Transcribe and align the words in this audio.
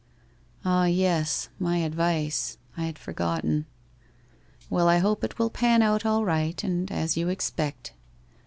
''Ah, 0.65 0.85
yes, 0.85 1.49
my 1.59 1.77
advice] 1.77 2.57
I 2.75 2.85
had 2.85 2.97
forgotten. 2.97 3.67
Well, 4.67 4.89
T 4.91 4.97
hope 4.99 5.23
it 5.23 5.37
will 5.37 5.51
pan 5.51 5.83
out 5.83 6.07
all 6.07 6.25
right 6.25 6.63
and 6.63 6.91
as 6.91 7.17
you 7.17 7.29
expect. 7.29 7.93